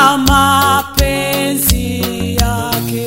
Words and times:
ya 0.00 0.18
mapenzi 0.18 1.86
yake. 2.40 3.06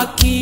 aqui. 0.00 0.37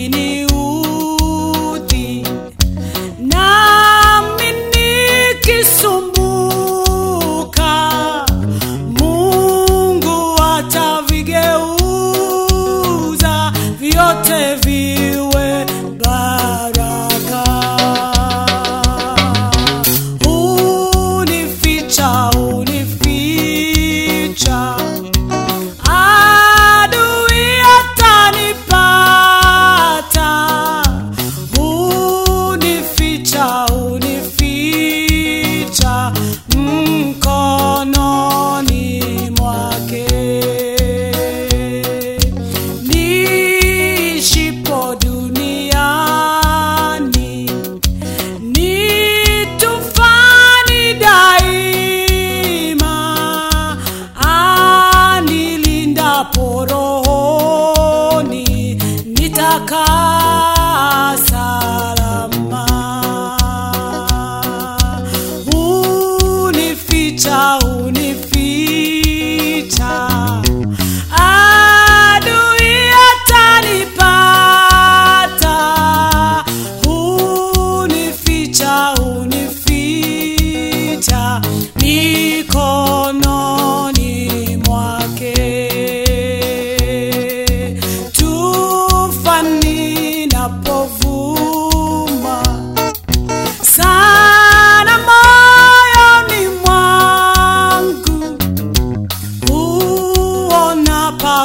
Hum, 36.53 37.21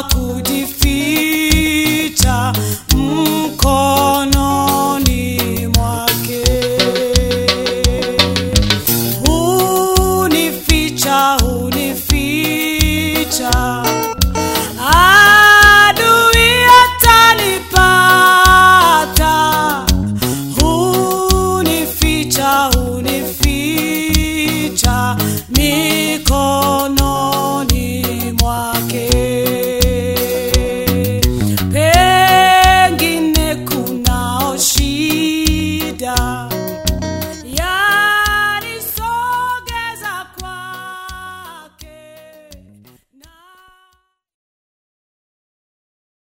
walk. 0.02 0.31